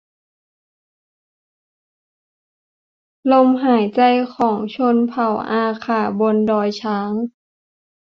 [3.31, 4.01] ลมหายใจ
[4.35, 7.11] ของชนเผ่าอาข่าบนดอยช้าง